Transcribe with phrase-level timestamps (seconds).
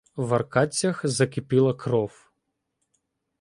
[0.15, 2.31] В аркадцях закипіла кров!